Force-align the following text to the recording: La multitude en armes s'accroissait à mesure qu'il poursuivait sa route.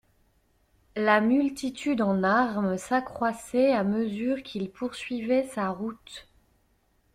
La 0.95 1.21
multitude 1.21 2.01
en 2.01 2.23
armes 2.23 2.75
s'accroissait 2.75 3.71
à 3.71 3.83
mesure 3.83 4.41
qu'il 4.41 4.71
poursuivait 4.71 5.43
sa 5.45 5.69
route. 5.69 6.27